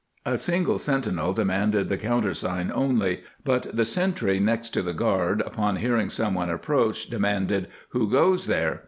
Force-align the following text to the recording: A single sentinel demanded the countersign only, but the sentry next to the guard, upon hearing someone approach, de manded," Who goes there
A 0.25 0.35
single 0.35 0.79
sentinel 0.79 1.31
demanded 1.31 1.87
the 1.87 1.95
countersign 1.95 2.71
only, 2.73 3.21
but 3.45 3.67
the 3.71 3.85
sentry 3.85 4.39
next 4.39 4.69
to 4.69 4.81
the 4.81 4.93
guard, 4.93 5.41
upon 5.41 5.75
hearing 5.75 6.09
someone 6.09 6.49
approach, 6.49 7.07
de 7.11 7.19
manded," 7.19 7.67
Who 7.89 8.09
goes 8.09 8.47
there 8.47 8.79